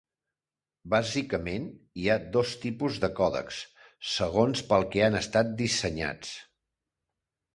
Bàsicament 0.93 1.67
hi 2.03 2.07
ha 2.07 2.15
dos 2.37 2.53
tipus 2.63 2.97
de 3.03 3.09
còdecs, 3.19 3.59
segons 4.15 4.63
pel 4.71 4.85
que 4.95 5.05
han 5.09 5.19
estat 5.23 5.55
dissenyats. 5.63 6.33